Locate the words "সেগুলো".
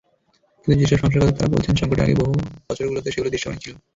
3.11-3.31